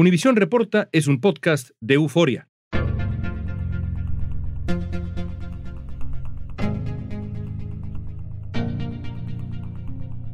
[0.00, 2.48] Univisión Reporta es un podcast de Euforia.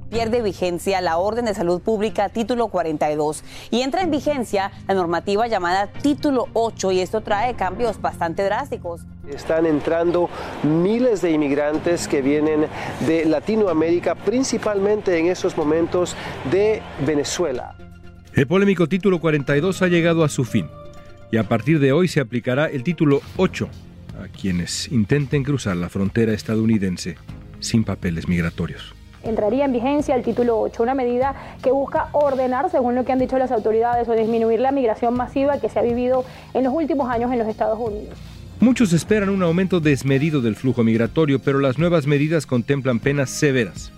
[0.08, 5.48] pierde vigencia la Orden de Salud Pública Título 42 y entra en vigencia la normativa
[5.48, 9.02] llamada Título 8 y esto trae cambios bastante drásticos.
[9.28, 10.30] Están entrando
[10.62, 12.68] miles de inmigrantes que vienen
[13.00, 16.16] de Latinoamérica, principalmente en estos momentos
[16.52, 17.76] de Venezuela.
[18.36, 20.68] El polémico Título 42 ha llegado a su fin
[21.32, 23.66] y a partir de hoy se aplicará el Título 8
[24.22, 27.16] a quienes intenten cruzar la frontera estadounidense
[27.60, 32.94] sin papeles migratorios entraría en vigencia el título 8, una medida que busca ordenar, según
[32.94, 36.24] lo que han dicho las autoridades, o disminuir la migración masiva que se ha vivido
[36.54, 38.16] en los últimos años en los Estados Unidos.
[38.60, 43.92] Muchos esperan un aumento desmedido del flujo migratorio, pero las nuevas medidas contemplan penas severas.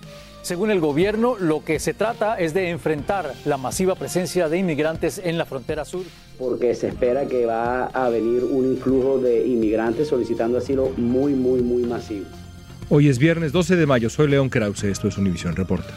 [0.48, 5.20] Según el gobierno, lo que se trata es de enfrentar la masiva presencia de inmigrantes
[5.22, 6.06] en la frontera sur.
[6.38, 11.60] Porque se espera que va a venir un influjo de inmigrantes solicitando asilo muy, muy,
[11.60, 12.24] muy masivo.
[12.88, 15.92] Hoy es viernes 12 de mayo, soy León Krause, esto es Univisión Reporta.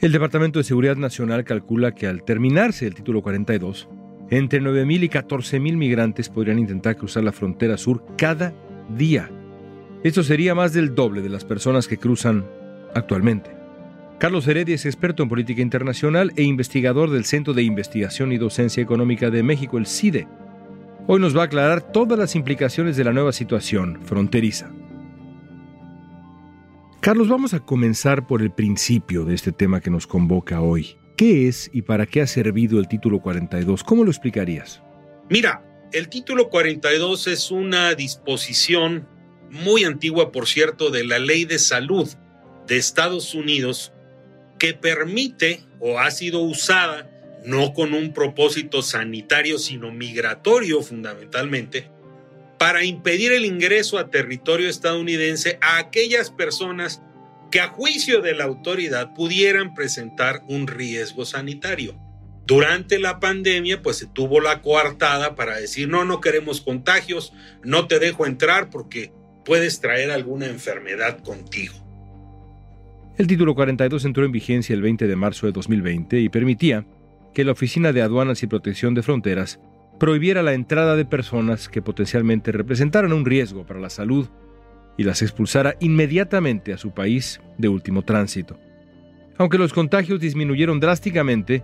[0.00, 3.88] El Departamento de Seguridad Nacional calcula que al terminarse el título 42,
[4.30, 8.52] entre 9.000 y 14.000 migrantes podrían intentar cruzar la frontera sur cada
[8.96, 9.30] día.
[10.02, 12.44] Esto sería más del doble de las personas que cruzan
[12.94, 13.50] actualmente.
[14.18, 18.82] Carlos Heredia es experto en política internacional e investigador del Centro de Investigación y Docencia
[18.82, 20.26] Económica de México, el CIDE.
[21.06, 24.70] Hoy nos va a aclarar todas las implicaciones de la nueva situación fronteriza.
[27.00, 30.96] Carlos, vamos a comenzar por el principio de este tema que nos convoca hoy.
[31.16, 33.82] ¿Qué es y para qué ha servido el título 42?
[33.84, 34.82] ¿Cómo lo explicarías?
[35.30, 35.62] Mira,
[35.92, 39.08] el título 42 es una disposición
[39.50, 42.06] muy antigua, por cierto, de la ley de salud
[42.66, 43.94] de Estados Unidos
[44.58, 47.10] que permite o ha sido usada
[47.46, 51.88] no con un propósito sanitario, sino migratorio fundamentalmente,
[52.58, 57.00] para impedir el ingreso a territorio estadounidense a aquellas personas
[57.50, 61.94] que a juicio de la autoridad pudieran presentar un riesgo sanitario.
[62.46, 67.32] Durante la pandemia, pues se tuvo la coartada para decir, no, no queremos contagios,
[67.64, 69.12] no te dejo entrar porque
[69.44, 71.74] puedes traer alguna enfermedad contigo.
[73.18, 76.84] El título 42 entró en vigencia el 20 de marzo de 2020 y permitía
[77.32, 79.58] que la Oficina de Aduanas y Protección de Fronteras
[79.98, 84.28] prohibiera la entrada de personas que potencialmente representaran un riesgo para la salud
[84.96, 88.58] y las expulsara inmediatamente a su país de último tránsito.
[89.38, 91.62] Aunque los contagios disminuyeron drásticamente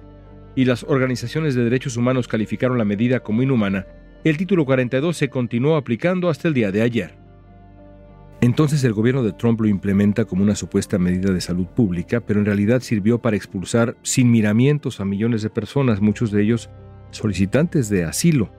[0.54, 3.86] y las organizaciones de derechos humanos calificaron la medida como inhumana,
[4.24, 7.22] el título 42 se continuó aplicando hasta el día de ayer.
[8.42, 12.40] Entonces el gobierno de Trump lo implementa como una supuesta medida de salud pública, pero
[12.40, 16.68] en realidad sirvió para expulsar sin miramientos a millones de personas, muchos de ellos
[17.12, 18.52] solicitantes de asilo.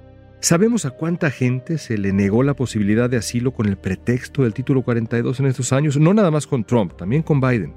[0.43, 4.53] ¿Sabemos a cuánta gente se le negó la posibilidad de asilo con el pretexto del
[4.53, 5.95] título 42 en estos años?
[5.95, 7.73] No nada más con Trump, también con Biden.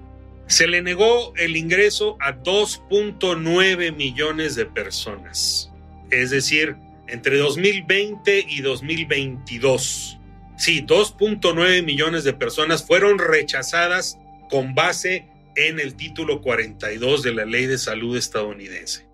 [0.49, 5.71] Se le negó el ingreso a 2.9 millones de personas,
[6.11, 6.75] es decir,
[7.07, 10.19] entre 2020 y 2022.
[10.59, 14.19] Sí, 2.9 millones de personas fueron rechazadas
[14.51, 19.07] con base en el título 42 de la Ley de Salud estadounidense.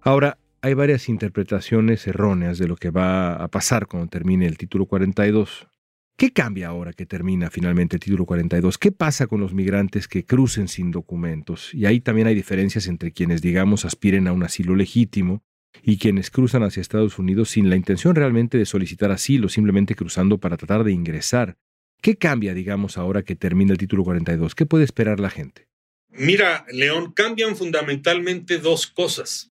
[0.00, 4.86] Ahora, hay varias interpretaciones erróneas de lo que va a pasar cuando termine el título
[4.86, 5.68] 42.
[6.16, 8.76] ¿Qué cambia ahora que termina finalmente el título 42?
[8.76, 11.72] ¿Qué pasa con los migrantes que crucen sin documentos?
[11.72, 15.42] Y ahí también hay diferencias entre quienes, digamos, aspiren a un asilo legítimo
[15.82, 20.38] y quienes cruzan hacia Estados Unidos sin la intención realmente de solicitar asilo, simplemente cruzando
[20.38, 21.56] para tratar de ingresar.
[22.02, 24.54] ¿Qué cambia, digamos, ahora que termina el título 42?
[24.54, 25.68] ¿Qué puede esperar la gente?
[26.10, 29.49] Mira, León, cambian fundamentalmente dos cosas.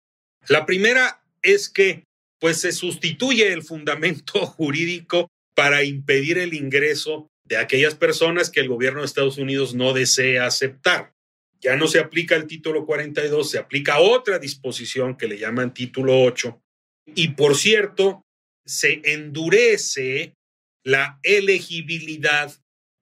[0.48, 2.04] La primera es que
[2.40, 8.68] pues se sustituye el fundamento jurídico para impedir el ingreso de aquellas personas que el
[8.68, 11.12] gobierno de Estados Unidos no desea aceptar.
[11.60, 16.22] Ya no se aplica el título 42, se aplica otra disposición que le llaman título
[16.22, 16.60] 8.
[17.14, 18.22] Y por cierto,
[18.66, 20.34] se endurece
[20.84, 22.52] la elegibilidad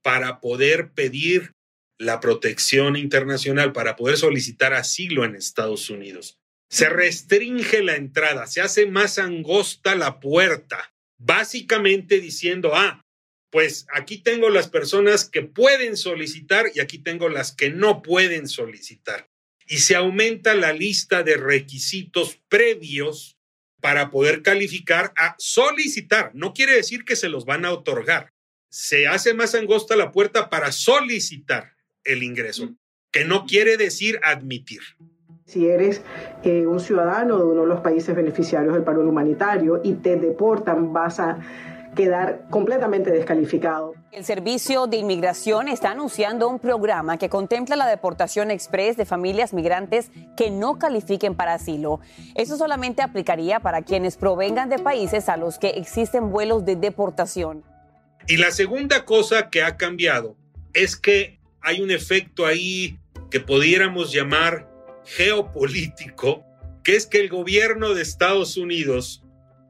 [0.03, 1.53] para poder pedir
[1.99, 6.39] la protección internacional, para poder solicitar asilo en Estados Unidos.
[6.73, 13.05] Se restringe la entrada, se hace más angosta la puerta, básicamente diciendo, ah,
[13.51, 18.49] pues aquí tengo las personas que pueden solicitar y aquí tengo las que no pueden
[18.49, 19.29] solicitar.
[19.67, 23.37] Y se aumenta la lista de requisitos previos
[23.83, 26.31] para poder calificar a solicitar.
[26.33, 28.33] No quiere decir que se los van a otorgar.
[28.71, 32.75] Se hace más angosta la puerta para solicitar el ingreso,
[33.11, 34.81] que no quiere decir admitir.
[35.44, 36.03] Si eres
[36.44, 40.93] eh, un ciudadano de uno de los países beneficiarios del paro humanitario y te deportan,
[40.93, 41.39] vas a
[41.94, 43.94] quedar completamente descalificado.
[44.12, 49.53] El Servicio de Inmigración está anunciando un programa que contempla la deportación express de familias
[49.53, 52.00] migrantes que no califiquen para asilo.
[52.35, 57.62] Eso solamente aplicaría para quienes provengan de países a los que existen vuelos de deportación.
[58.27, 60.37] Y la segunda cosa que ha cambiado
[60.73, 62.99] es que hay un efecto ahí
[63.31, 64.72] que pudiéramos llamar
[65.05, 66.45] geopolítico,
[66.83, 69.23] que es que el gobierno de Estados Unidos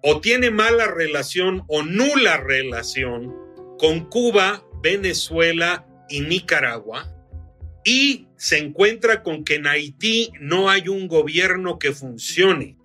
[0.02, 3.34] o tiene mala relación o nula relación
[3.78, 7.12] con Cuba, Venezuela y Nicaragua,
[7.84, 12.76] y se encuentra con que en Haití no hay un gobierno que funcione.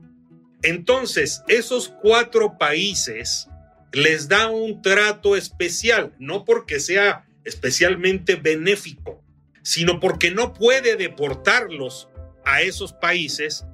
[0.63, 3.47] Entonces, esos cuatro países
[3.91, 9.23] les da un trato especial, no porque sea especialmente benéfico,
[9.61, 12.09] sino porque no puede deportarlos
[12.47, 13.65] a esos países.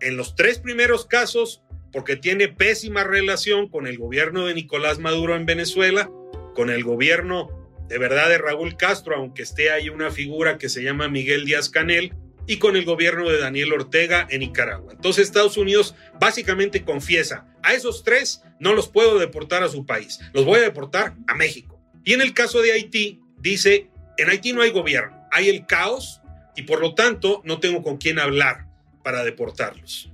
[0.00, 1.62] En los tres primeros casos,
[1.92, 6.10] porque tiene pésima relación con el gobierno de Nicolás Maduro en Venezuela,
[6.54, 7.48] con el gobierno
[7.88, 11.70] de verdad de Raúl Castro, aunque esté ahí una figura que se llama Miguel Díaz
[11.70, 12.14] Canel,
[12.48, 14.92] y con el gobierno de Daniel Ortega en Nicaragua.
[14.92, 20.20] Entonces Estados Unidos básicamente confiesa, a esos tres no los puedo deportar a su país,
[20.32, 21.80] los voy a deportar a México.
[22.04, 26.20] Y en el caso de Haití, dice, en Haití no hay gobierno, hay el caos
[26.56, 28.66] y por lo tanto no tengo con quién hablar
[29.04, 30.12] para deportarlos.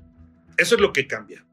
[0.58, 1.46] Eso es lo que cambia.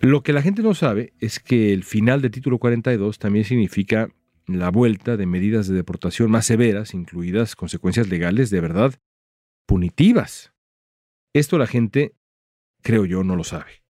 [0.00, 4.08] Lo que la gente no sabe es que el final del título 42 también significa
[4.46, 8.94] la vuelta de medidas de deportación más severas, incluidas consecuencias legales de verdad
[9.66, 10.52] punitivas.
[11.34, 12.14] Esto la gente,
[12.82, 13.82] creo yo, no lo sabe.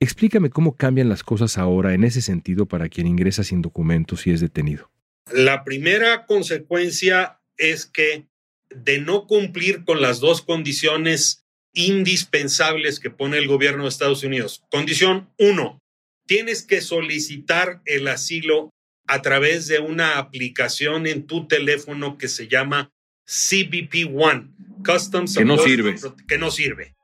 [0.00, 4.32] Explícame cómo cambian las cosas ahora en ese sentido para quien ingresa sin documentos y
[4.32, 4.90] es detenido.
[5.32, 8.28] La primera consecuencia es que
[8.70, 14.62] de no cumplir con las dos condiciones indispensables que pone el gobierno de Estados Unidos.
[14.70, 15.78] Condición uno,
[16.26, 18.70] tienes que solicitar el asilo
[19.06, 22.90] a través de una aplicación en tu teléfono que se llama
[23.26, 24.50] CBP One,
[24.84, 25.96] Customs que no sirve.
[26.28, 26.94] Que no sirve.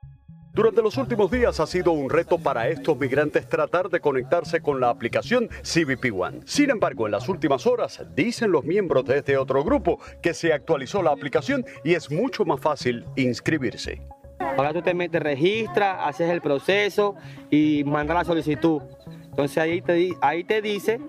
[0.53, 4.81] Durante los últimos días ha sido un reto para estos migrantes tratar de conectarse con
[4.81, 6.41] la aplicación CBP One.
[6.43, 10.51] Sin embargo, en las últimas horas, dicen los miembros de este otro grupo que se
[10.51, 14.01] actualizó la aplicación y es mucho más fácil inscribirse.
[14.39, 17.15] Ahora tú te metes, registras, haces el proceso
[17.49, 18.81] y mandas la solicitud.
[19.23, 20.99] Entonces ahí te, ahí te dice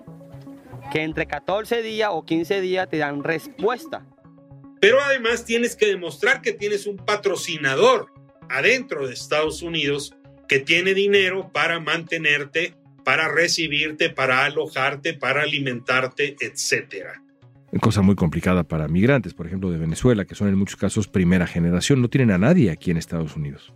[0.89, 4.05] que entre 14 días o 15 días te dan respuesta.
[4.79, 8.12] Pero además tienes que demostrar que tienes un patrocinador
[8.53, 10.15] adentro de Estados Unidos
[10.47, 17.23] que tiene dinero para mantenerte, para recibirte, para alojarte, para alimentarte, etcétera
[17.79, 21.47] cosa muy complicada para migrantes, por ejemplo, de Venezuela, que son en muchos casos primera
[21.47, 23.73] generación, no tienen a nadie aquí en Estados Unidos.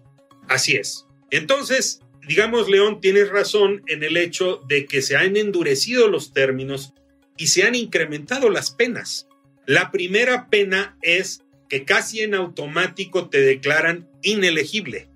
[0.48, 1.06] Así es.
[1.32, 6.94] Entonces, digamos, León, tienes razón en el hecho de que se han endurecido los términos
[7.38, 9.28] y se han incrementado las penas.
[9.66, 15.08] La primera pena es que casi en automático te declaran inelegible.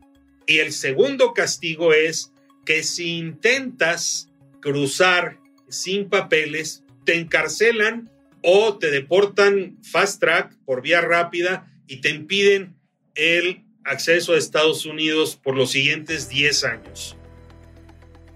[0.48, 2.34] Y el segundo castigo es
[2.66, 4.30] que si intentas
[4.62, 5.40] cruzar
[5.70, 8.10] sin papeles, te encarcelan
[8.44, 12.76] o te deportan fast track por vía rápida y te impiden
[13.16, 17.18] el acceso a Estados Unidos por los siguientes 10 años.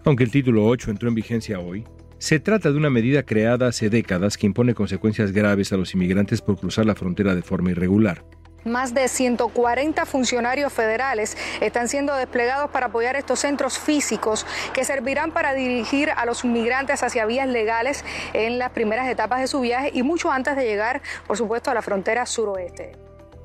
[0.03, 1.83] Aunque el título 8 entró en vigencia hoy,
[2.25, 6.41] se trata de una medida creada hace décadas que impone consecuencias graves a los inmigrantes
[6.41, 8.23] por cruzar la frontera de forma irregular.
[8.63, 15.33] Más de 140 funcionarios federales están siendo desplegados para apoyar estos centros físicos que servirán
[15.33, 18.03] para dirigir a los migrantes hacia vías legales
[18.33, 21.75] en las primeras etapas de su viaje y mucho antes de llegar, por supuesto, a
[21.75, 22.93] la frontera suroeste.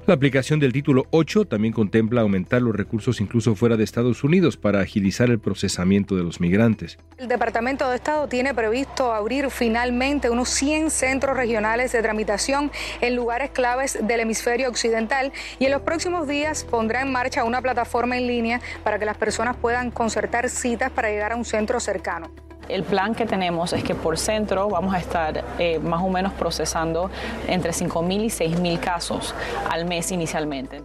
[0.07, 4.57] La aplicación del título 8 también contempla aumentar los recursos incluso fuera de Estados Unidos
[4.57, 6.99] para agilizar el procesamiento de los migrantes.
[7.19, 13.15] El Departamento de Estado tiene previsto abrir finalmente unos 100 centros regionales de tramitación en
[13.15, 18.17] lugares claves del hemisferio occidental y en los próximos días pondrá en marcha una plataforma
[18.17, 22.31] en línea para que las personas puedan concertar citas para llegar a un centro cercano.
[22.71, 26.33] El plan que tenemos es que por centro vamos a estar eh, más o menos
[26.35, 27.11] procesando
[27.49, 29.35] entre 5.000 y 6.000 casos
[29.69, 30.83] al mes inicialmente.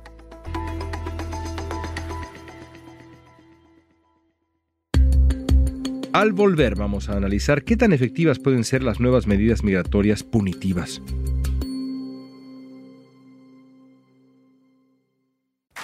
[6.12, 11.02] Al volver vamos a analizar qué tan efectivas pueden ser las nuevas medidas migratorias punitivas.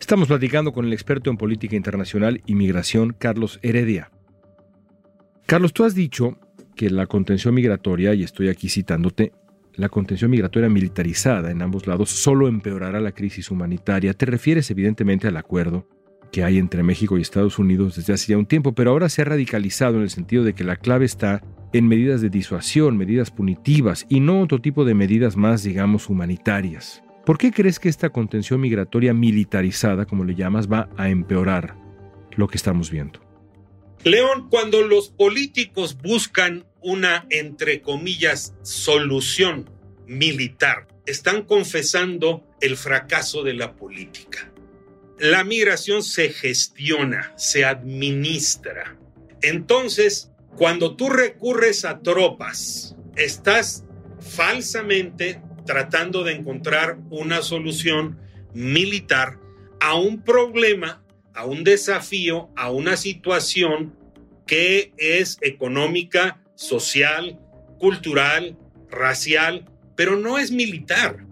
[0.00, 4.10] Estamos platicando con el experto en política internacional y migración, Carlos Heredia.
[5.46, 6.38] Carlos, tú has dicho
[6.74, 9.32] que la contención migratoria, y estoy aquí citándote,
[9.74, 14.14] la contención migratoria militarizada en ambos lados solo empeorará la crisis humanitaria.
[14.14, 15.88] Te refieres evidentemente al acuerdo
[16.32, 19.22] que hay entre México y Estados Unidos desde hace ya un tiempo, pero ahora se
[19.22, 23.30] ha radicalizado en el sentido de que la clave está en medidas de disuasión, medidas
[23.30, 27.02] punitivas y no otro tipo de medidas más, digamos, humanitarias.
[27.26, 31.74] ¿Por qué crees que esta contención migratoria militarizada, como le llamas, va a empeorar
[32.36, 33.20] lo que estamos viendo?
[34.04, 39.68] León, cuando los políticos buscan una, entre comillas, solución
[40.06, 44.52] militar, están confesando el fracaso de la política.
[45.18, 48.96] La migración se gestiona, se administra.
[49.42, 53.84] Entonces, cuando tú recurres a tropas, estás
[54.20, 58.18] falsamente tratando de encontrar una solución
[58.54, 59.38] militar
[59.80, 61.04] a un problema,
[61.34, 63.94] a un desafío, a una situación
[64.46, 67.38] que es económica, social,
[67.78, 68.56] cultural,
[68.90, 71.26] racial, pero no es militar.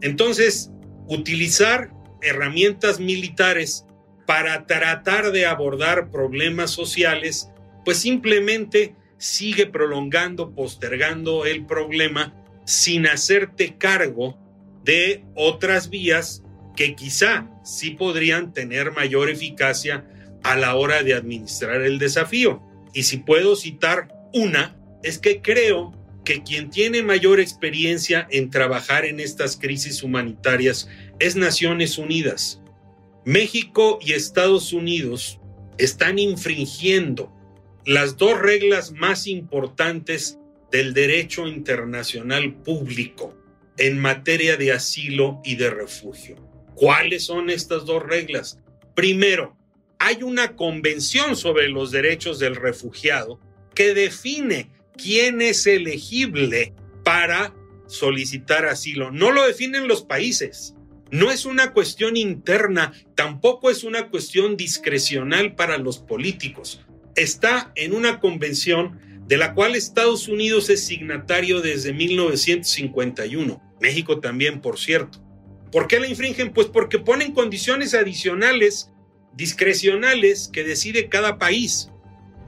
[0.00, 0.70] Entonces,
[1.06, 1.92] utilizar
[2.22, 3.84] herramientas militares
[4.26, 7.50] para tratar de abordar problemas sociales,
[7.84, 12.34] pues simplemente sigue prolongando, postergando el problema
[12.66, 14.38] sin hacerte cargo
[14.84, 16.42] de otras vías
[16.76, 20.04] que quizá sí podrían tener mayor eficacia
[20.42, 22.62] a la hora de administrar el desafío.
[22.92, 25.92] Y si puedo citar una, es que creo
[26.24, 32.60] que quien tiene mayor experiencia en trabajar en estas crisis humanitarias es Naciones Unidas.
[33.24, 35.40] México y Estados Unidos
[35.78, 37.32] están infringiendo
[37.84, 40.38] las dos reglas más importantes
[40.70, 43.36] del derecho internacional público
[43.78, 46.36] en materia de asilo y de refugio.
[46.74, 48.58] ¿Cuáles son estas dos reglas?
[48.94, 49.56] Primero,
[49.98, 53.40] hay una convención sobre los derechos del refugiado
[53.74, 57.54] que define quién es elegible para
[57.86, 59.10] solicitar asilo.
[59.10, 60.74] No lo definen los países.
[61.10, 66.84] No es una cuestión interna, tampoco es una cuestión discrecional para los políticos.
[67.14, 73.60] Está en una convención de la cual Estados Unidos es signatario desde 1951.
[73.80, 75.18] México también, por cierto.
[75.72, 76.52] ¿Por qué la infringen?
[76.52, 78.92] Pues porque ponen condiciones adicionales,
[79.34, 81.90] discrecionales, que decide cada país.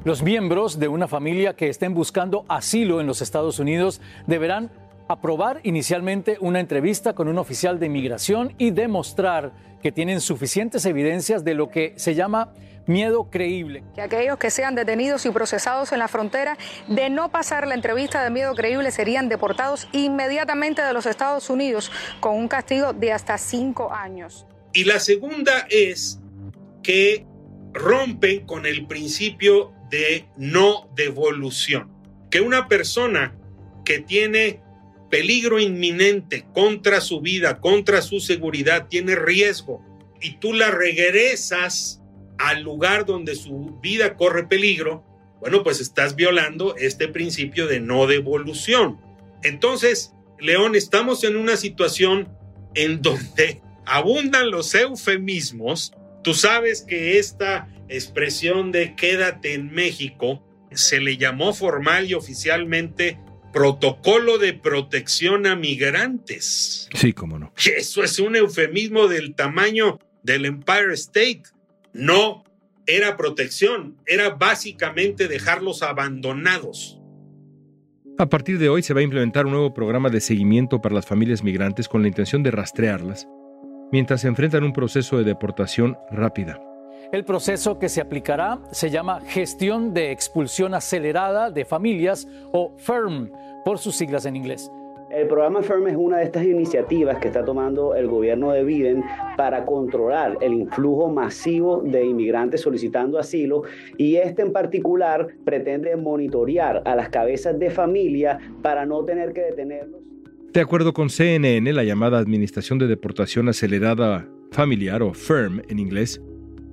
[0.05, 4.71] Los miembros de una familia que estén buscando asilo en los Estados Unidos deberán
[5.09, 11.45] aprobar inicialmente una entrevista con un oficial de inmigración y demostrar que tienen suficientes evidencias
[11.45, 12.53] de lo que se llama
[12.89, 13.85] miedo creíble.
[13.95, 18.25] Que aquellos que sean detenidos y procesados en la frontera de no pasar la entrevista
[18.25, 23.39] de miedo creíble serían deportados inmediatamente de los Estados Unidos con un castigo de hasta
[23.39, 24.47] cinco años.
[24.73, 26.21] Y la segunda es
[26.83, 27.27] que
[27.73, 31.93] rompen con el principio de no devolución.
[32.31, 33.35] Que una persona
[33.85, 34.61] que tiene
[35.11, 39.83] peligro inminente contra su vida, contra su seguridad, tiene riesgo
[40.21, 41.98] y tú la regresas
[42.39, 45.05] al lugar donde su vida corre peligro,
[45.41, 49.01] bueno, pues estás violando este principio de no devolución.
[49.43, 52.29] Entonces, León, estamos en una situación
[52.75, 55.93] en donde abundan los eufemismos.
[56.23, 63.19] Tú sabes que esta expresión de quédate en México se le llamó formal y oficialmente
[63.53, 66.89] protocolo de protección a migrantes.
[66.95, 67.53] Sí, cómo no.
[67.77, 71.45] Eso es un eufemismo del tamaño del Empire State.
[71.99, 72.45] No
[72.87, 76.99] era protección, era básicamente dejarlos abandonados.
[78.19, 81.05] A partir de hoy se va a implementar un nuevo programa de seguimiento para las
[81.05, 83.29] familias migrantes con la intención de rastrearlas
[83.91, 86.61] mientras se enfrentan un proceso de deportación rápida.
[87.13, 93.31] El proceso que se aplicará se llama Gestión de Expulsión Acelerada de Familias o FIRM
[93.65, 94.71] por sus siglas en inglés.
[95.11, 99.03] El programa FIRM es una de estas iniciativas que está tomando el gobierno de Biden
[99.39, 103.63] para controlar el influjo masivo de inmigrantes solicitando asilo
[103.97, 109.41] y este en particular pretende monitorear a las cabezas de familia para no tener que
[109.41, 110.03] detenerlos.
[110.53, 116.21] De acuerdo con CNN, la llamada Administración de Deportación Acelerada Familiar o FIRM en inglés,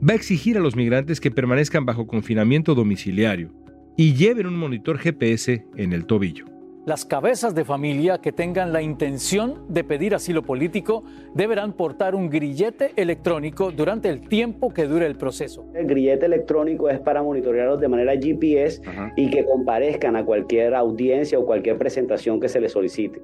[0.07, 3.53] va a exigir a los migrantes que permanezcan bajo confinamiento domiciliario
[3.95, 6.54] y lleven un monitor GPS en el tobillo.
[6.85, 12.29] Las cabezas de familia que tengan la intención de pedir asilo político deberán portar un
[12.29, 15.65] grillete electrónico durante el tiempo que dure el proceso.
[15.73, 18.83] El grillete electrónico es para monitorearlos de manera GPS
[19.15, 23.19] y que comparezcan a cualquier audiencia o cualquier presentación que se les solicite.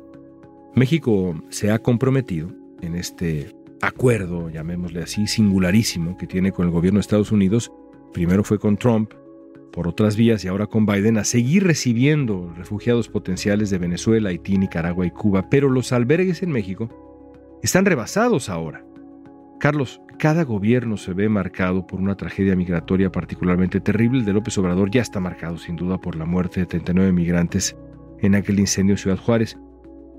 [0.74, 2.50] México se ha comprometido
[2.82, 7.72] en este acuerdo, llamémosle así, singularísimo que tiene con el gobierno de Estados Unidos.
[8.12, 9.14] Primero fue con Trump,
[9.72, 14.58] por otras vías y ahora con Biden a seguir recibiendo refugiados potenciales de Venezuela, Haití,
[14.58, 16.90] Nicaragua y Cuba, pero los albergues en México
[17.64, 18.84] están rebasados ahora.
[19.60, 24.20] Carlos, cada gobierno se ve marcado por una tragedia migratoria particularmente terrible.
[24.20, 27.78] El de López Obrador ya está marcado sin duda por la muerte de 39 migrantes
[28.20, 29.58] en aquel incendio en Ciudad Juárez.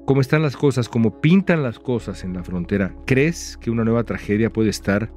[0.07, 0.89] ¿Cómo están las cosas?
[0.89, 2.95] ¿Cómo pintan las cosas en la frontera?
[3.07, 5.13] ¿Crees que una nueva tragedia puede estar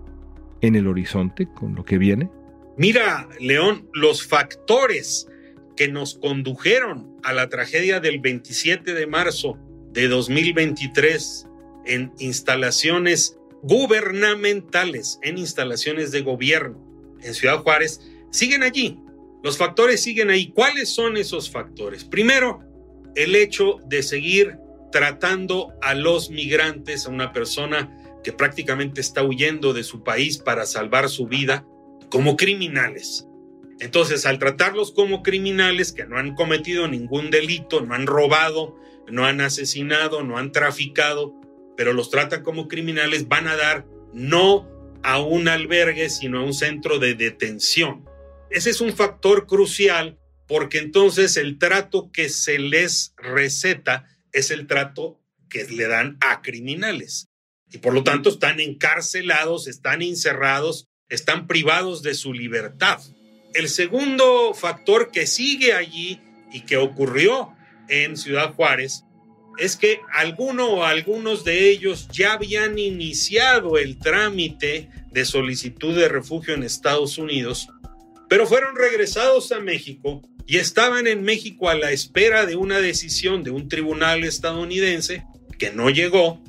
[0.62, 2.30] en el horizonte con lo que viene?
[2.78, 5.28] Mira, León, los factores
[5.78, 9.58] que nos condujeron a la tragedia del 27 de marzo
[9.94, 11.48] de 2023
[11.86, 16.78] en instalaciones gubernamentales, en instalaciones de gobierno
[17.22, 19.00] en Ciudad Juárez, siguen allí.
[19.42, 20.52] Los factores siguen ahí.
[20.52, 22.04] ¿Cuáles son esos factores?
[22.04, 22.60] Primero,
[23.16, 24.58] el hecho de seguir
[24.92, 30.66] tratando a los migrantes, a una persona que prácticamente está huyendo de su país para
[30.66, 31.66] salvar su vida,
[32.10, 33.28] como criminales.
[33.80, 38.76] Entonces, al tratarlos como criminales que no han cometido ningún delito, no han robado,
[39.12, 41.34] no han asesinado, no han traficado,
[41.76, 44.68] pero los tratan como criminales, van a dar no
[45.04, 48.06] a un albergue, sino a un centro de detención.
[48.50, 54.68] Ese es un factor crucial porque entonces el trato que se les receta es el
[54.68, 57.30] trato que le dan a criminales.
[57.72, 63.00] Y por lo tanto están encarcelados, están encerrados están privados de su libertad.
[63.54, 66.20] El segundo factor que sigue allí
[66.52, 67.54] y que ocurrió
[67.88, 69.04] en Ciudad Juárez
[69.58, 76.10] es que alguno o algunos de ellos ya habían iniciado el trámite de solicitud de
[76.10, 77.70] refugio en Estados Unidos,
[78.28, 83.44] pero fueron regresados a México y estaban en México a la espera de una decisión
[83.44, 85.24] de un tribunal estadounidense
[85.58, 86.44] que no llegó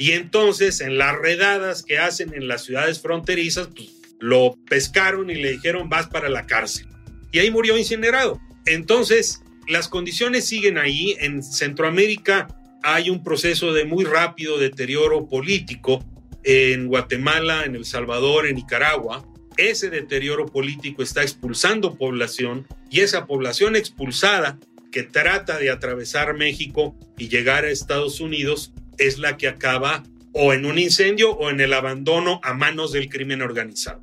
[0.00, 5.34] y entonces en las redadas que hacen en las ciudades fronterizas, pues lo pescaron y
[5.34, 6.86] le dijeron vas para la cárcel.
[7.32, 8.40] Y ahí murió incinerado.
[8.64, 11.18] Entonces, las condiciones siguen ahí.
[11.20, 12.48] En Centroamérica
[12.82, 16.02] hay un proceso de muy rápido deterioro político.
[16.44, 23.26] En Guatemala, en El Salvador, en Nicaragua, ese deterioro político está expulsando población y esa
[23.26, 24.58] población expulsada
[24.90, 30.52] que trata de atravesar México y llegar a Estados Unidos es la que acaba o
[30.52, 34.00] en un incendio o en el abandono a manos del crimen organizado.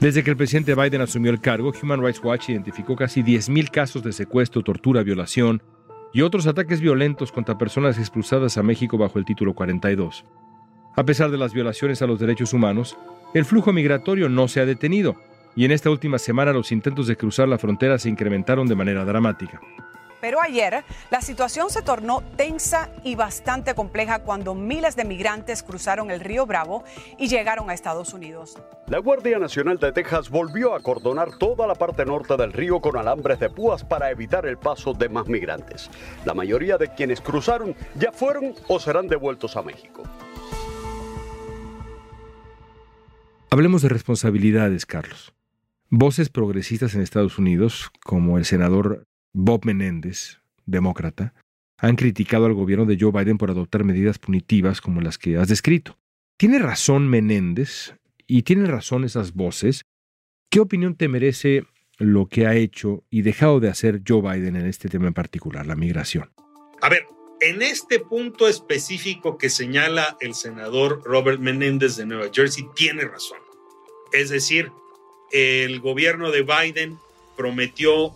[0.00, 4.02] Desde que el presidente Biden asumió el cargo, Human Rights Watch identificó casi 10.000 casos
[4.02, 5.62] de secuestro, tortura, violación
[6.12, 10.24] y otros ataques violentos contra personas expulsadas a México bajo el título 42.
[10.96, 12.98] A pesar de las violaciones a los derechos humanos,
[13.32, 15.16] el flujo migratorio no se ha detenido
[15.54, 19.04] y en esta última semana los intentos de cruzar la frontera se incrementaron de manera
[19.04, 19.60] dramática.
[20.22, 26.12] Pero ayer la situación se tornó tensa y bastante compleja cuando miles de migrantes cruzaron
[26.12, 26.84] el río Bravo
[27.18, 28.56] y llegaron a Estados Unidos.
[28.86, 32.96] La Guardia Nacional de Texas volvió a acordonar toda la parte norte del río con
[32.96, 35.90] alambres de púas para evitar el paso de más migrantes.
[36.24, 40.04] La mayoría de quienes cruzaron ya fueron o serán devueltos a México.
[43.50, 45.34] Hablemos de responsabilidades, Carlos.
[45.90, 51.34] Voces progresistas en Estados Unidos, como el senador Bob Menéndez, demócrata,
[51.78, 55.48] han criticado al gobierno de Joe Biden por adoptar medidas punitivas como las que has
[55.48, 55.98] descrito.
[56.36, 57.94] ¿Tiene razón Menéndez
[58.26, 59.82] y tienen razón esas voces?
[60.50, 61.64] ¿Qué opinión te merece
[61.98, 65.66] lo que ha hecho y dejado de hacer Joe Biden en este tema en particular,
[65.66, 66.30] la migración?
[66.80, 67.06] A ver,
[67.40, 73.38] en este punto específico que señala el senador Robert Menéndez de Nueva Jersey, tiene razón.
[74.12, 74.70] Es decir,
[75.32, 76.98] el gobierno de Biden
[77.36, 78.12] prometió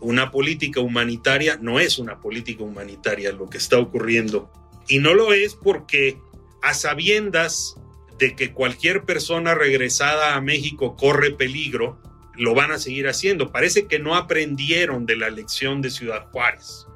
[0.00, 4.50] una política humanitaria, no es una política humanitaria lo que está ocurriendo.
[4.88, 6.18] Y no lo es porque
[6.62, 7.76] a sabiendas
[8.18, 11.98] de que cualquier persona regresada a México corre peligro,
[12.34, 13.50] lo van a seguir haciendo.
[13.50, 16.86] Parece que no aprendieron de la lección de Ciudad Juárez.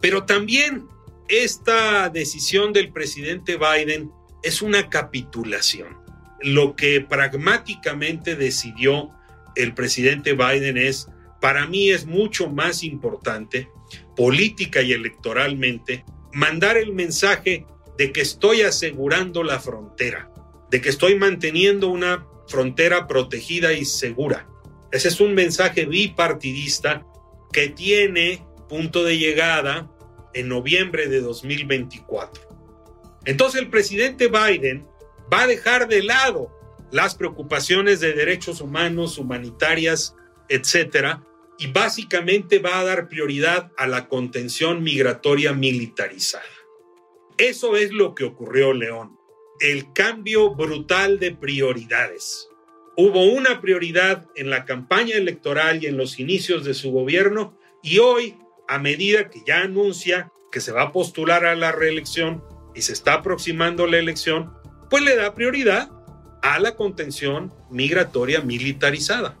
[0.00, 0.88] Pero también
[1.28, 4.10] esta decisión del presidente Biden
[4.42, 5.98] es una capitulación.
[6.40, 9.10] Lo que pragmáticamente decidió
[9.54, 11.08] el presidente Biden es
[11.40, 13.70] para mí es mucho más importante,
[14.16, 20.30] política y electoralmente, mandar el mensaje de que estoy asegurando la frontera,
[20.70, 24.48] de que estoy manteniendo una frontera protegida y segura.
[24.92, 27.06] Ese es un mensaje bipartidista
[27.52, 29.90] que tiene punto de llegada
[30.34, 32.48] en noviembre de 2024.
[33.24, 34.86] Entonces el presidente Biden
[35.32, 36.50] va a dejar de lado
[36.90, 40.14] las preocupaciones de derechos humanos, humanitarias,
[40.48, 41.22] etcétera,
[41.60, 46.42] y básicamente va a dar prioridad a la contención migratoria militarizada.
[47.36, 49.18] Eso es lo que ocurrió, León.
[49.60, 52.48] El cambio brutal de prioridades.
[52.96, 57.98] Hubo una prioridad en la campaña electoral y en los inicios de su gobierno y
[57.98, 62.42] hoy, a medida que ya anuncia que se va a postular a la reelección
[62.74, 64.54] y se está aproximando la elección,
[64.88, 65.90] pues le da prioridad
[66.42, 69.36] a la contención migratoria militarizada.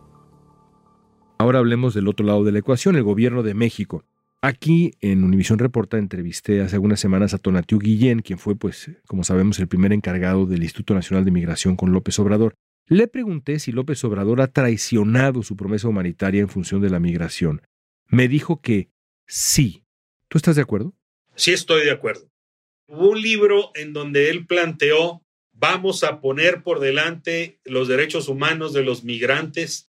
[1.40, 4.04] Ahora hablemos del otro lado de la ecuación, el gobierno de México.
[4.42, 9.24] Aquí en Univisión Reporta entrevisté hace algunas semanas a Tonatiu Guillén, quien fue, pues, como
[9.24, 12.56] sabemos, el primer encargado del Instituto Nacional de Migración con López Obrador.
[12.88, 17.62] Le pregunté si López Obrador ha traicionado su promesa humanitaria en función de la migración.
[18.06, 18.90] Me dijo que
[19.26, 19.86] sí.
[20.28, 20.92] ¿Tú estás de acuerdo?
[21.36, 22.28] Sí, estoy de acuerdo.
[22.86, 25.22] Hubo un libro en donde él planteó,
[25.52, 29.89] vamos a poner por delante los derechos humanos de los migrantes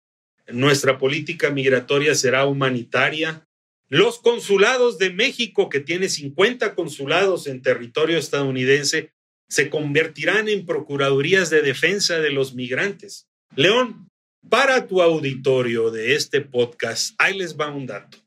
[0.47, 3.47] nuestra política migratoria será humanitaria.
[3.89, 9.13] Los consulados de México, que tiene 50 consulados en territorio estadounidense,
[9.47, 13.27] se convertirán en procuradurías de defensa de los migrantes.
[13.56, 14.10] León,
[14.49, 18.17] para tu auditorio de este podcast, ahí les va un dato.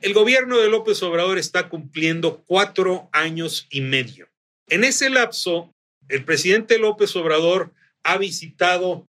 [0.00, 4.28] El gobierno de López Obrador está cumpliendo cuatro años y medio.
[4.68, 5.72] En ese lapso,
[6.08, 7.72] el presidente López Obrador
[8.02, 9.08] ha visitado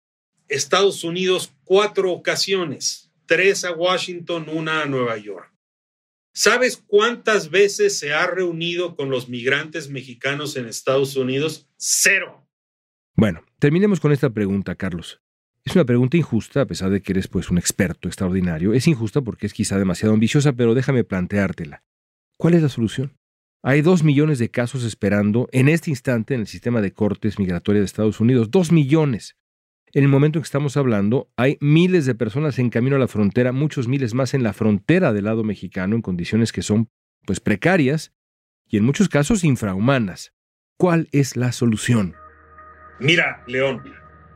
[0.48, 5.52] Estados Unidos cuatro ocasiones, tres a Washington, una a Nueva York.
[6.32, 11.68] ¿Sabes cuántas veces se ha reunido con los migrantes mexicanos en Estados Unidos?
[11.76, 12.48] Cero.
[13.14, 15.20] Bueno, terminemos con esta pregunta, Carlos.
[15.64, 18.74] Es una pregunta injusta, a pesar de que eres pues un experto extraordinario.
[18.74, 21.84] Es injusta porque es quizá demasiado ambiciosa, pero déjame planteártela.
[22.36, 23.16] ¿Cuál es la solución?
[23.62, 27.82] Hay dos millones de casos esperando en este instante en el sistema de cortes migratorias
[27.82, 28.50] de Estados Unidos.
[28.50, 29.36] Dos millones.
[29.94, 33.06] En el momento en que estamos hablando, hay miles de personas en camino a la
[33.06, 36.90] frontera, muchos miles más en la frontera del lado mexicano, en condiciones que son
[37.24, 38.12] pues precarias
[38.68, 40.32] y en muchos casos infrahumanas.
[40.76, 42.16] ¿Cuál es la solución?
[42.98, 43.84] Mira, León,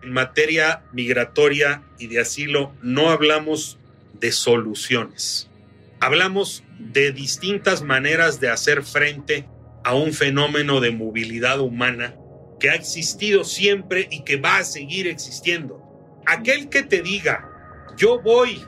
[0.00, 3.80] en materia migratoria y de asilo no hablamos
[4.20, 5.50] de soluciones.
[5.98, 9.48] Hablamos de distintas maneras de hacer frente
[9.82, 12.14] a un fenómeno de movilidad humana
[12.58, 15.82] que ha existido siempre y que va a seguir existiendo.
[16.26, 17.50] Aquel que te diga,
[17.96, 18.64] yo voy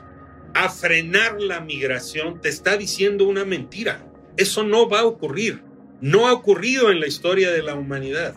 [0.53, 4.05] a frenar la migración, te está diciendo una mentira.
[4.37, 5.63] Eso no va a ocurrir.
[5.99, 8.35] No ha ocurrido en la historia de la humanidad.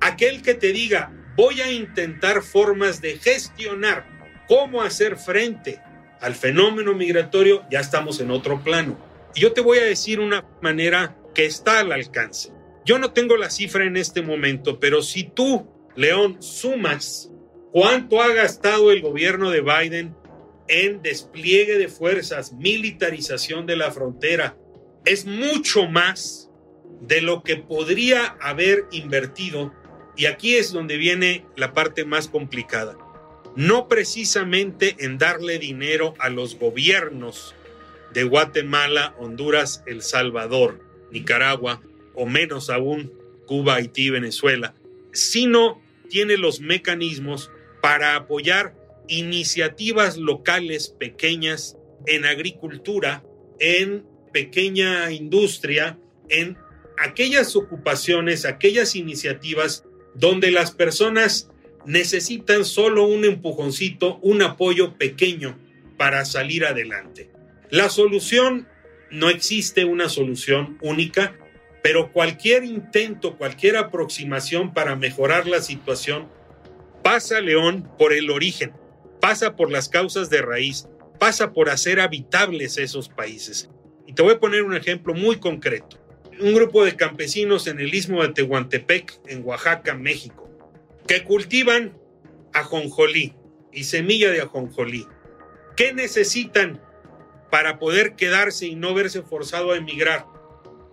[0.00, 5.80] Aquel que te diga, voy a intentar formas de gestionar cómo hacer frente
[6.20, 8.98] al fenómeno migratorio, ya estamos en otro plano.
[9.34, 12.55] Y yo te voy a decir una manera que está al alcance.
[12.86, 17.32] Yo no tengo la cifra en este momento, pero si tú, León, sumas
[17.72, 20.14] cuánto ha gastado el gobierno de Biden
[20.68, 24.56] en despliegue de fuerzas, militarización de la frontera,
[25.04, 26.48] es mucho más
[27.00, 29.74] de lo que podría haber invertido.
[30.16, 32.96] Y aquí es donde viene la parte más complicada.
[33.56, 37.52] No precisamente en darle dinero a los gobiernos
[38.12, 41.82] de Guatemala, Honduras, El Salvador, Nicaragua,
[42.16, 43.12] o menos aún
[43.46, 44.74] Cuba, Haití, Venezuela,
[45.12, 47.50] sino tiene los mecanismos
[47.80, 48.74] para apoyar
[49.08, 51.76] iniciativas locales pequeñas
[52.06, 53.24] en agricultura,
[53.60, 55.98] en pequeña industria
[56.28, 56.56] en
[56.98, 61.50] aquellas ocupaciones, aquellas iniciativas donde las personas
[61.84, 65.58] necesitan solo un empujoncito, un apoyo pequeño
[65.96, 67.30] para salir adelante.
[67.70, 68.68] La solución,
[69.10, 71.38] no existe una solución única,
[71.86, 76.26] pero cualquier intento, cualquier aproximación para mejorar la situación
[77.04, 78.72] pasa, León, por el origen,
[79.20, 80.88] pasa por las causas de raíz,
[81.20, 83.70] pasa por hacer habitables esos países.
[84.04, 85.96] Y te voy a poner un ejemplo muy concreto.
[86.40, 90.50] Un grupo de campesinos en el istmo de Tehuantepec, en Oaxaca, México,
[91.06, 91.96] que cultivan
[92.52, 93.36] ajonjolí
[93.70, 95.06] y semilla de ajonjolí.
[95.76, 96.82] ¿Qué necesitan
[97.48, 100.26] para poder quedarse y no verse forzado a emigrar?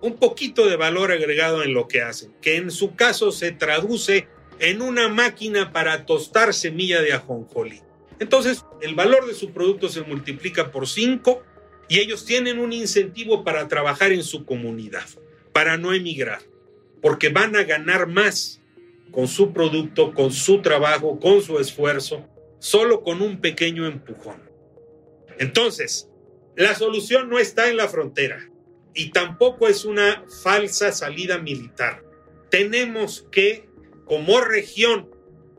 [0.03, 4.27] Un poquito de valor agregado en lo que hacen, que en su caso se traduce
[4.59, 7.81] en una máquina para tostar semilla de ajonjolí.
[8.19, 11.41] Entonces, el valor de su producto se multiplica por cinco
[11.87, 15.05] y ellos tienen un incentivo para trabajar en su comunidad,
[15.53, 16.41] para no emigrar,
[17.01, 18.61] porque van a ganar más
[19.13, 22.27] con su producto, con su trabajo, con su esfuerzo,
[22.59, 24.51] solo con un pequeño empujón.
[25.39, 26.09] Entonces,
[26.57, 28.49] la solución no está en la frontera
[28.93, 32.03] y tampoco es una falsa salida militar.
[32.49, 33.67] Tenemos que,
[34.05, 35.09] como región,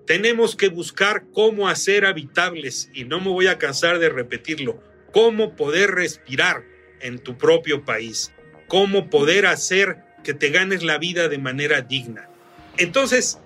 [0.06, 5.56] tenemos que buscar cómo hacer habitables, y no me voy a cansar de repetirlo, cómo
[5.56, 6.64] poder respirar
[7.00, 8.32] en tu propio país,
[8.68, 12.28] cómo poder hacer que te ganes la vida de manera digna.
[12.76, 13.38] Entonces,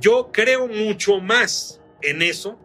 [0.00, 2.60] yo creo mucho más en eso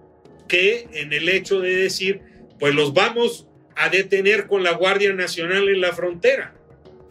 [0.48, 2.22] que en el hecho de decir,
[2.60, 6.54] pues los vamos a detener con la Guardia Nacional en la frontera.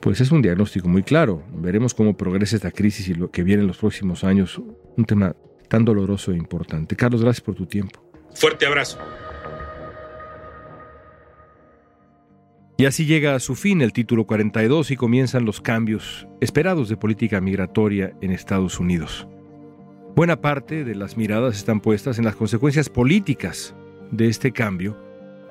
[0.00, 1.42] Pues es un diagnóstico muy claro.
[1.52, 4.60] Veremos cómo progresa esta crisis y lo que viene en los próximos años.
[4.96, 5.36] Un tema
[5.68, 6.96] tan doloroso e importante.
[6.96, 8.02] Carlos, gracias por tu tiempo.
[8.34, 8.98] Fuerte abrazo.
[12.78, 16.96] Y así llega a su fin el título 42 y comienzan los cambios esperados de
[16.96, 19.28] política migratoria en Estados Unidos.
[20.16, 23.74] Buena parte de las miradas están puestas en las consecuencias políticas
[24.10, 24.96] de este cambio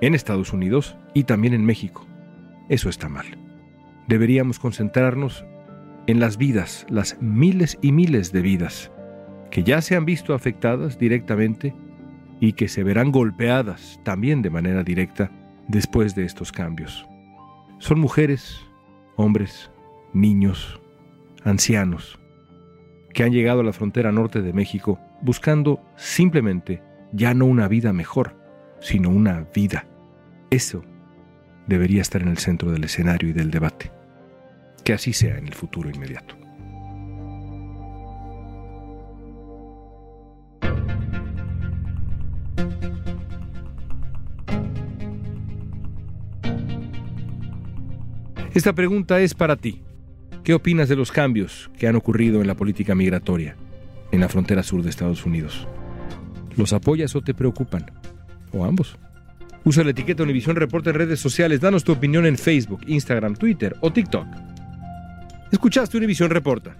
[0.02, 2.08] en Estados Unidos y también en México.
[2.68, 3.49] Eso está mal.
[4.10, 5.46] Deberíamos concentrarnos
[6.08, 8.92] en las vidas, las miles y miles de vidas
[9.52, 11.76] que ya se han visto afectadas directamente
[12.40, 15.30] y que se verán golpeadas también de manera directa
[15.68, 17.06] después de estos cambios.
[17.78, 18.60] Son mujeres,
[19.16, 19.70] hombres,
[20.12, 20.82] niños,
[21.44, 22.20] ancianos,
[23.14, 26.82] que han llegado a la frontera norte de México buscando simplemente
[27.14, 28.36] ya no una vida mejor,
[28.80, 29.86] sino una vida.
[30.50, 30.84] Eso
[31.68, 33.99] debería estar en el centro del escenario y del debate.
[34.90, 36.36] Que así sea en el futuro inmediato.
[48.56, 49.84] Esta pregunta es para ti.
[50.44, 53.58] ¿Qué opinas de los cambios que han ocurrido en la política migratoria
[54.12, 55.68] en la frontera sur de Estados Unidos?
[56.58, 57.86] ¿Los apoyas o te preocupan?
[58.54, 58.98] ¿O ambos?
[59.64, 61.62] Usa la etiqueta Univisión Reporta en redes sociales.
[61.62, 64.26] Danos tu opinión en Facebook, Instagram, Twitter o TikTok.
[65.52, 66.78] Escuchaste Univisión Reporta.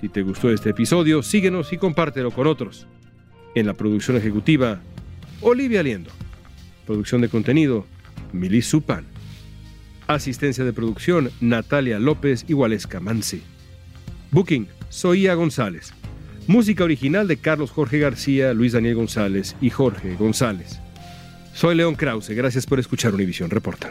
[0.00, 2.86] Si te gustó este episodio, síguenos y compártelo con otros.
[3.56, 4.80] En la producción ejecutiva,
[5.40, 6.10] Olivia Liendo.
[6.86, 7.86] Producción de contenido,
[8.32, 9.04] Milis Supan.
[10.06, 13.42] Asistencia de producción, Natalia López y Waleska Mansi.
[14.30, 15.92] Booking, Soía González.
[16.46, 20.78] Música original de Carlos Jorge García, Luis Daniel González y Jorge González.
[21.52, 23.90] Soy León Krause, gracias por escuchar Univisión Reporta.